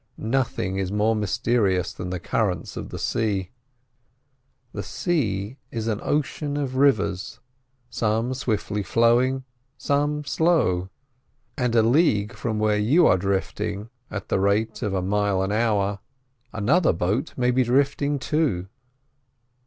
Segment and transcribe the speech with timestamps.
[0.17, 3.51] Nothing is more mysterious than the currents of the sea.
[4.73, 7.39] The ocean is an ocean of rivers,
[7.91, 9.43] some swiftly flowing,
[9.77, 10.89] some slow,
[11.55, 15.51] and a league from where you are drifting at the rate of a mile an
[15.51, 15.99] hour
[16.51, 18.69] another boat may be drifting two.